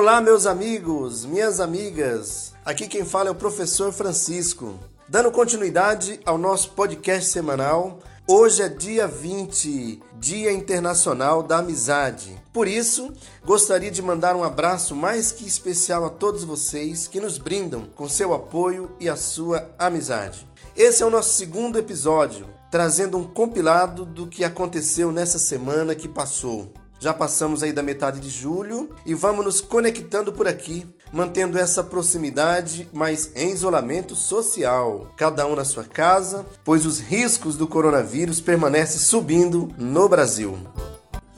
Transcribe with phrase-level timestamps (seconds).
[0.00, 2.54] Olá, meus amigos, minhas amigas.
[2.64, 4.78] Aqui quem fala é o professor Francisco.
[5.06, 12.42] Dando continuidade ao nosso podcast semanal, hoje é dia 20, Dia Internacional da Amizade.
[12.50, 13.12] Por isso,
[13.44, 18.08] gostaria de mandar um abraço mais que especial a todos vocês que nos brindam com
[18.08, 20.48] seu apoio e a sua amizade.
[20.74, 26.08] Esse é o nosso segundo episódio, trazendo um compilado do que aconteceu nessa semana que
[26.08, 26.72] passou.
[27.00, 31.82] Já passamos aí da metade de julho e vamos nos conectando por aqui, mantendo essa
[31.82, 38.38] proximidade, mas em isolamento social, cada um na sua casa, pois os riscos do coronavírus
[38.38, 40.58] permanecem subindo no Brasil.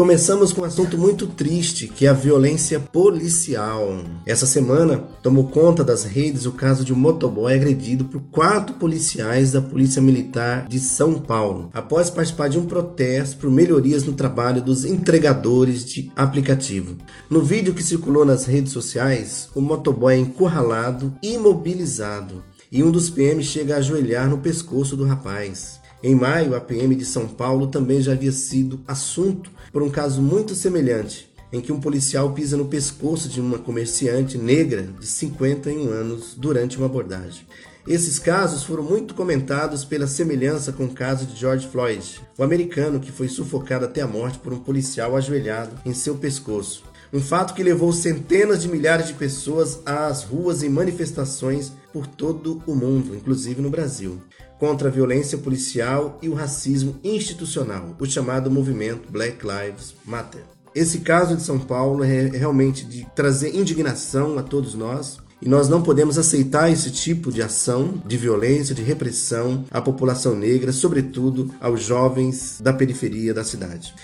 [0.00, 3.98] Começamos com um assunto muito triste, que é a violência policial.
[4.24, 9.52] Essa semana tomou conta das redes o caso de um motoboy agredido por quatro policiais
[9.52, 14.62] da Polícia Militar de São Paulo, após participar de um protesto por melhorias no trabalho
[14.62, 16.96] dos entregadores de aplicativo.
[17.28, 22.42] No vídeo que circulou nas redes sociais, o motoboy é encurralado, imobilizado,
[22.72, 25.78] e um dos PMs chega a ajoelhar no pescoço do rapaz.
[26.02, 30.20] Em maio, a PM de São Paulo também já havia sido assunto por um caso
[30.20, 35.90] muito semelhante, em que um policial pisa no pescoço de uma comerciante negra de 51
[35.90, 37.46] anos durante uma abordagem.
[37.86, 43.00] Esses casos foram muito comentados pela semelhança com o caso de George Floyd, o americano
[43.00, 46.84] que foi sufocado até a morte por um policial ajoelhado em seu pescoço.
[47.12, 52.62] Um fato que levou centenas de milhares de pessoas às ruas em manifestações por todo
[52.66, 54.20] o mundo, inclusive no Brasil
[54.60, 60.42] contra a violência policial e o racismo institucional, o chamado movimento Black Lives Matter.
[60.74, 65.18] Esse caso de São Paulo é realmente de trazer indignação a todos nós.
[65.42, 70.36] E nós não podemos aceitar esse tipo de ação de violência, de repressão à população
[70.36, 73.94] negra, sobretudo aos jovens da periferia da cidade.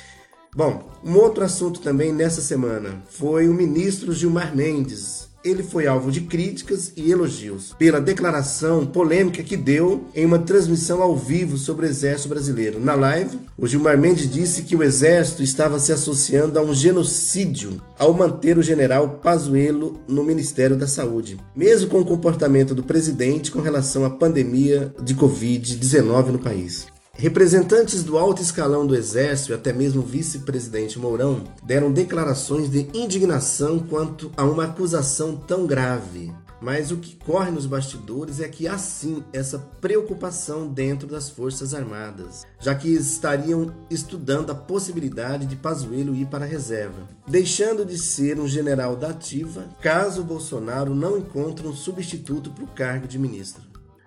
[0.57, 6.11] Bom, um outro assunto também nessa semana foi o ministro Gilmar Mendes, ele foi alvo
[6.11, 11.87] de críticas e elogios pela declaração polêmica que deu em uma transmissão ao vivo sobre
[11.87, 12.81] o Exército Brasileiro.
[12.81, 17.81] Na live, o Gilmar Mendes disse que o Exército estava se associando a um genocídio
[17.99, 23.51] ao manter o general Pazuello no Ministério da Saúde, mesmo com o comportamento do presidente
[23.51, 26.96] com relação à pandemia de Covid-19 no país.
[27.19, 32.91] Representantes do alto escalão do Exército e até mesmo o vice-presidente Mourão deram declarações de
[32.93, 36.31] indignação quanto a uma acusação tão grave.
[36.61, 41.73] Mas o que corre nos bastidores é que há sim essa preocupação dentro das Forças
[41.73, 47.97] Armadas, já que estariam estudando a possibilidade de Pazuello ir para a reserva, deixando de
[47.97, 53.19] ser um general da ativa caso Bolsonaro não encontre um substituto para o cargo de
[53.19, 53.63] ministro.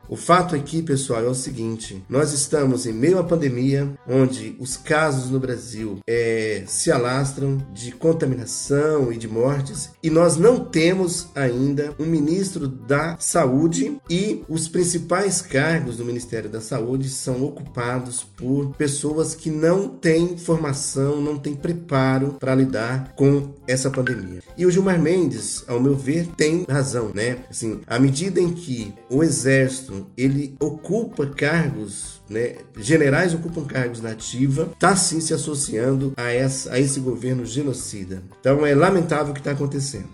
[0.09, 4.75] O fato aqui, pessoal, é o seguinte: nós estamos em meio à pandemia, onde os
[4.75, 11.27] casos no Brasil é, se alastram de contaminação e de mortes, e nós não temos
[11.35, 18.23] ainda um ministro da Saúde e os principais cargos do Ministério da Saúde são ocupados
[18.23, 24.41] por pessoas que não têm formação, não têm preparo para lidar com essa pandemia.
[24.57, 27.37] E o Gilmar Mendes, ao meu ver, tem razão, né?
[27.47, 34.11] Assim, à medida em que o exército ele ocupa cargos, né, generais ocupam cargos na
[34.11, 38.23] ativa, está sim se associando a, essa, a esse governo genocida.
[38.39, 40.09] Então é lamentável o que está acontecendo.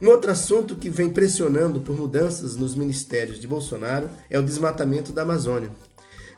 [0.00, 5.12] Um outro assunto que vem pressionando por mudanças nos ministérios de Bolsonaro é o desmatamento
[5.12, 5.70] da Amazônia.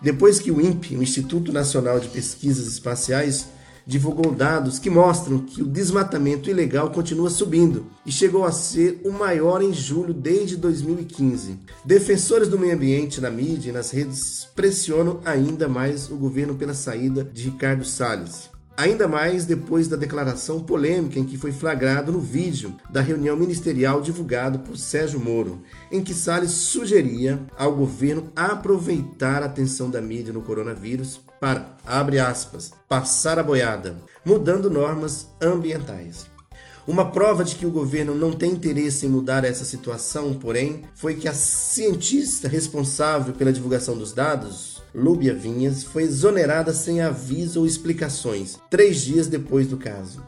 [0.02, 3.46] Depois que o INPE, o Instituto Nacional de Pesquisas Espaciais,
[3.86, 9.12] divulgou dados que mostram que o desmatamento ilegal continua subindo e chegou a ser o
[9.12, 11.58] maior em julho desde 2015.
[11.84, 16.74] Defensores do meio ambiente na mídia e nas redes pressionam ainda mais o governo pela
[16.74, 18.54] saída de Ricardo Salles.
[18.76, 24.00] Ainda mais depois da declaração polêmica em que foi flagrado no vídeo da reunião ministerial
[24.00, 25.62] divulgado por Sérgio Moro,
[25.92, 32.18] em que Salles sugeria ao governo aproveitar a atenção da mídia no coronavírus para, abre
[32.18, 33.94] aspas, passar a boiada,
[34.24, 36.24] mudando normas ambientais.
[36.88, 41.16] Uma prova de que o governo não tem interesse em mudar essa situação, porém, foi
[41.16, 47.66] que a cientista responsável pela divulgação dos dados, Lúbia Vinhas, foi exonerada sem aviso ou
[47.66, 50.22] explicações, três dias depois do caso.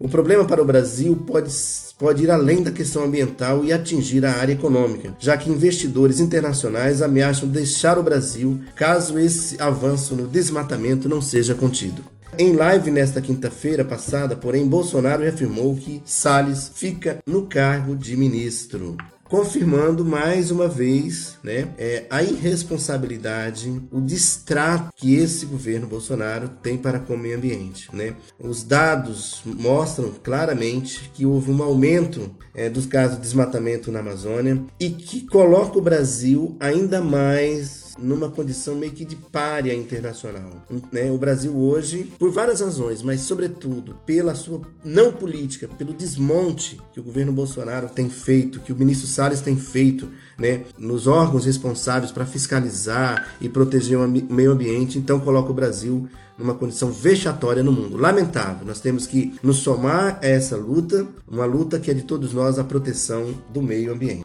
[0.00, 1.52] O problema para o Brasil pode,
[1.98, 7.02] pode ir além da questão ambiental e atingir a área econômica, já que investidores internacionais
[7.02, 12.04] ameaçam deixar o Brasil caso esse avanço no desmatamento não seja contido.
[12.38, 18.96] Em live nesta quinta-feira passada, porém, Bolsonaro afirmou que Salles fica no cargo de ministro.
[19.28, 26.76] Confirmando mais uma vez né, é, a irresponsabilidade, o distrato que esse governo Bolsonaro tem
[26.76, 27.88] para com o meio ambiente.
[27.94, 28.14] Né?
[28.38, 34.62] Os dados mostram claramente que houve um aumento é, dos casos de desmatamento na Amazônia
[34.80, 40.66] e que coloca o Brasil ainda mais numa condição meio que de párea internacional.
[40.92, 41.10] Né?
[41.10, 47.00] O Brasil hoje, por várias razões, mas sobretudo pela sua não política, pelo desmonte que
[47.00, 50.08] o governo Bolsonaro tem feito, que o ministro Salles tem feito
[50.38, 56.08] né, nos órgãos responsáveis para fiscalizar e proteger o meio ambiente, então coloca o Brasil
[56.38, 57.96] numa condição vexatória no mundo.
[57.96, 58.64] Lamentável.
[58.64, 62.58] Nós temos que nos somar a essa luta, uma luta que é de todos nós
[62.58, 64.24] a proteção do meio ambiente.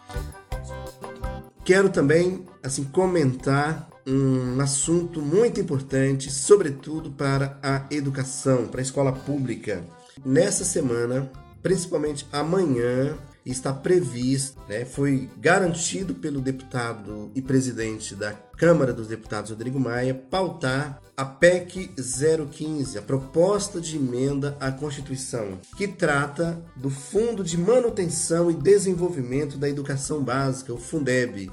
[1.65, 9.13] Quero também assim comentar um assunto muito importante, sobretudo para a educação, para a escola
[9.13, 9.81] pública.
[10.25, 11.31] Nessa semana,
[11.61, 19.51] principalmente amanhã, está previsto, né, foi garantido pelo deputado e presidente da Câmara dos Deputados,
[19.51, 26.89] Rodrigo Maia, pautar a PEC 015, a proposta de emenda à Constituição, que trata do
[26.89, 31.51] Fundo de Manutenção e Desenvolvimento da Educação Básica, o Fundeb.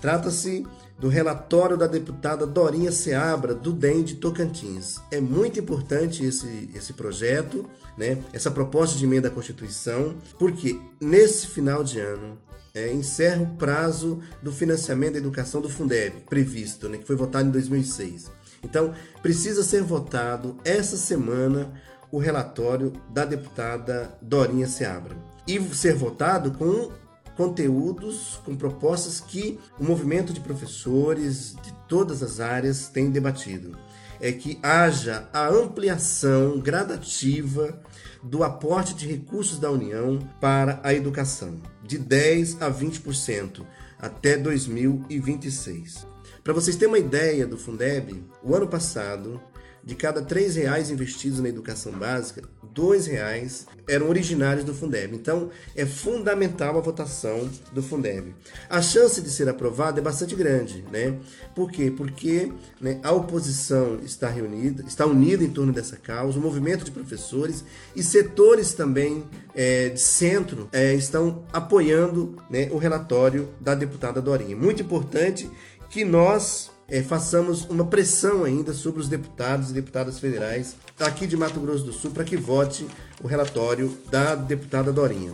[0.00, 0.64] Trata-se
[0.98, 5.00] do relatório da deputada Dorinha Seabra, do DEM de Tocantins.
[5.10, 8.18] É muito importante esse, esse projeto, né?
[8.32, 12.38] essa proposta de emenda à Constituição, porque nesse final de ano
[12.74, 16.98] é, encerra o prazo do financiamento da educação do Fundeb, previsto, né?
[16.98, 18.30] que foi votado em 2006.
[18.62, 21.72] Então, precisa ser votado essa semana
[22.10, 25.16] o relatório da deputada Dorinha Seabra.
[25.46, 26.90] E ser votado com
[27.36, 33.76] conteúdos, com propostas que o movimento de professores de todas as áreas tem debatido.
[34.18, 37.78] É que haja a ampliação gradativa
[38.22, 43.62] do aporte de recursos da União para a educação, de 10 a 20%
[43.98, 46.06] até 2026.
[46.42, 49.40] Para vocês terem uma ideia do Fundeb, o ano passado,
[49.86, 52.42] de cada R$ reais investidos na educação básica,
[52.76, 55.14] R$ reais eram originários do Fundeb.
[55.14, 58.34] Então, é fundamental a votação do Fundeb.
[58.68, 61.16] A chance de ser aprovado é bastante grande, né?
[61.54, 61.88] Por quê?
[61.96, 66.90] Porque né, a oposição está reunida, está unida em torno dessa causa, o movimento de
[66.90, 69.24] professores e setores também
[69.54, 74.56] é, de centro é, estão apoiando né, o relatório da deputada Dorinha.
[74.56, 75.48] Muito importante
[75.88, 81.36] que nós é, façamos uma pressão ainda sobre os deputados e deputadas federais aqui de
[81.36, 82.86] Mato Grosso do Sul para que vote
[83.22, 85.32] o relatório da deputada Dorinha.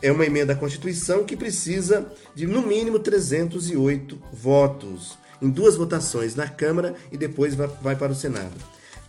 [0.00, 6.34] É uma emenda à Constituição que precisa de no mínimo 308 votos em duas votações
[6.34, 8.52] na Câmara e depois vai, vai para o Senado.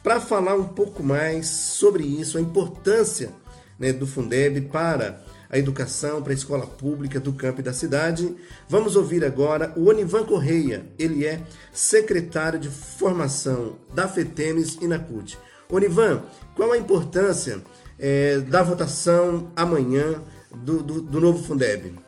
[0.01, 3.31] Para falar um pouco mais sobre isso, a importância
[3.79, 8.35] né, do Fundeb para a educação para a escola pública do campo e da cidade.
[8.67, 11.39] Vamos ouvir agora o Onivan Correia, ele é
[11.71, 15.37] secretário de formação da FETEMES e na CUT.
[15.69, 16.23] Onivan,
[16.55, 17.63] qual a importância
[17.99, 21.99] é, da votação amanhã do, do, do novo Fundeb?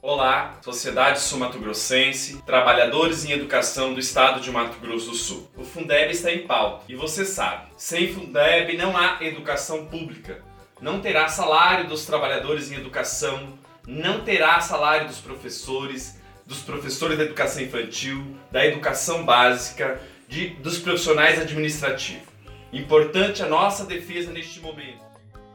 [0.00, 5.48] Olá, sociedade sul-mato-grossense, trabalhadores em educação do estado de Mato Grosso do Sul.
[5.56, 10.42] O Fundeb está em pauta e você sabe, sem Fundeb não há educação pública
[10.82, 13.54] não terá salário dos trabalhadores em educação,
[13.86, 20.78] não terá salário dos professores, dos professores da educação infantil, da educação básica, de, dos
[20.78, 22.26] profissionais administrativos.
[22.72, 25.00] Importante a nossa defesa neste momento.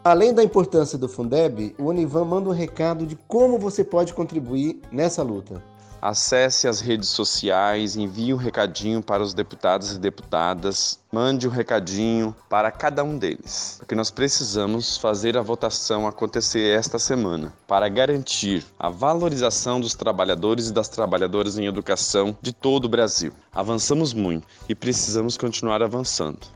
[0.02, 4.80] Além da importância do Fundeb, o Univan manda um recado de como você pode contribuir
[4.90, 5.62] nessa luta.
[6.08, 12.34] Acesse as redes sociais, envie um recadinho para os deputados e deputadas, mande um recadinho
[12.48, 18.66] para cada um deles, porque nós precisamos fazer a votação acontecer esta semana para garantir
[18.80, 23.34] a valorização dos trabalhadores e das trabalhadoras em educação de todo o Brasil.
[23.52, 26.48] Avançamos muito e precisamos continuar avançando.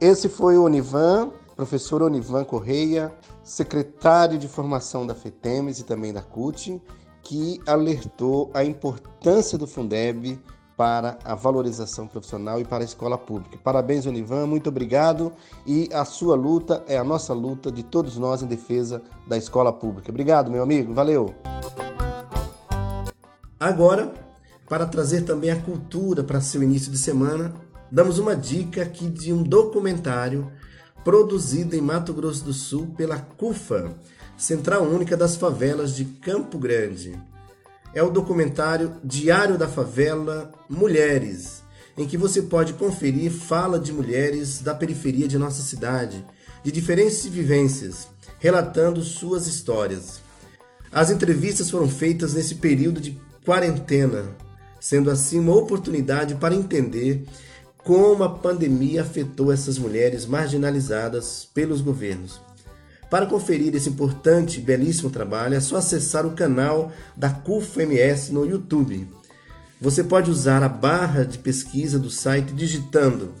[0.00, 3.12] Esse foi o Onivan, professor Onivan Correia,
[3.44, 6.80] secretário de formação da FETEMES e também da CUT
[7.22, 10.40] que alertou a importância do Fundeb
[10.76, 13.58] para a valorização profissional e para a escola pública.
[13.62, 15.32] Parabéns, Univan, muito obrigado.
[15.66, 19.72] E a sua luta é a nossa luta de todos nós em defesa da escola
[19.72, 20.10] pública.
[20.10, 21.34] Obrigado, meu amigo, valeu.
[23.60, 24.12] Agora,
[24.68, 27.54] para trazer também a cultura para seu início de semana,
[27.90, 30.50] damos uma dica aqui de um documentário
[31.04, 33.94] produzido em Mato Grosso do Sul pela CUFA
[34.36, 37.18] Central Única das Favelas de Campo Grande.
[37.94, 41.62] É o documentário Diário da Favela Mulheres,
[41.96, 46.24] em que você pode conferir fala de mulheres da periferia de nossa cidade,
[46.64, 48.08] de diferentes vivências,
[48.38, 50.20] relatando suas histórias.
[50.90, 54.24] As entrevistas foram feitas nesse período de quarentena,
[54.80, 57.24] sendo assim uma oportunidade para entender
[57.78, 62.40] como a pandemia afetou essas mulheres marginalizadas pelos governos.
[63.12, 68.46] Para conferir esse importante e belíssimo trabalho, é só acessar o canal da CUFMS no
[68.46, 69.06] YouTube.
[69.78, 73.34] Você pode usar a barra de pesquisa do site digitando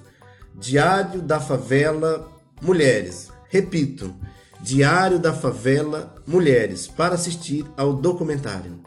[0.54, 3.30] Diário da Favela Mulheres.
[3.48, 4.14] Repito,
[4.60, 8.78] Diário da Favela Mulheres para assistir ao documentário.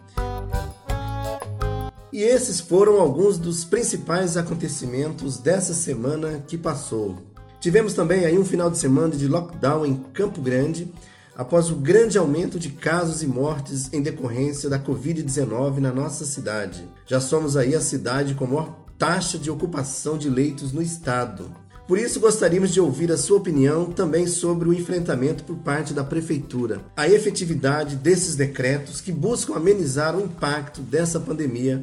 [2.14, 7.35] E esses foram alguns dos principais acontecimentos dessa semana que passou.
[7.66, 10.88] Tivemos também aí um final de semana de lockdown em Campo Grande,
[11.36, 16.88] após o grande aumento de casos e mortes em decorrência da Covid-19 na nossa cidade.
[17.08, 21.50] Já somos aí a cidade com maior taxa de ocupação de leitos no estado.
[21.88, 26.04] Por isso, gostaríamos de ouvir a sua opinião também sobre o enfrentamento por parte da
[26.04, 31.82] Prefeitura, a efetividade desses decretos que buscam amenizar o impacto dessa pandemia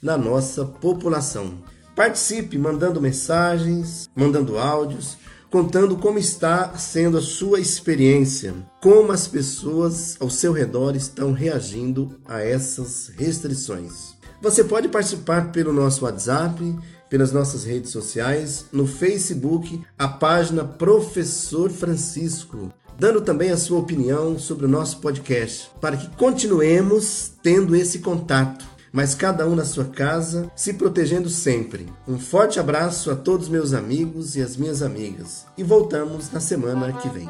[0.00, 1.73] na nossa população.
[1.94, 5.16] Participe mandando mensagens, mandando áudios,
[5.48, 12.18] contando como está sendo a sua experiência, como as pessoas ao seu redor estão reagindo
[12.24, 14.14] a essas restrições.
[14.42, 16.76] Você pode participar pelo nosso WhatsApp,
[17.08, 24.36] pelas nossas redes sociais, no Facebook, a página Professor Francisco, dando também a sua opinião
[24.36, 29.86] sobre o nosso podcast, para que continuemos tendo esse contato mas cada um na sua
[29.86, 31.92] casa, se protegendo sempre.
[32.06, 36.92] Um forte abraço a todos meus amigos e as minhas amigas e voltamos na semana
[36.92, 37.28] que vem.